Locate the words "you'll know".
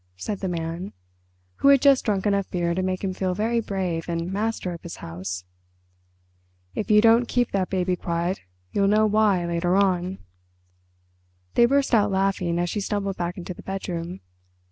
8.71-9.05